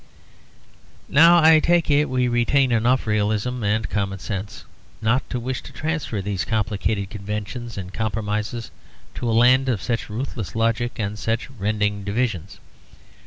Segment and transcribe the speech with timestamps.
[1.09, 4.65] Now I take it we retain enough realism and common sense
[4.99, 8.71] not to wish to transfer these complicated conventions and compromises
[9.13, 12.59] to a land of such ruthless logic and such rending divisions.